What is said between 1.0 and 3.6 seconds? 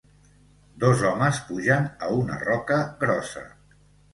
homes pugen a una roca grossa.